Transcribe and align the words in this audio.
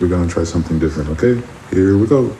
We're 0.00 0.08
gonna 0.08 0.26
try 0.26 0.44
something 0.44 0.78
different, 0.78 1.10
okay? 1.10 1.42
Here 1.70 1.98
we 1.98 2.06
go. 2.06 2.34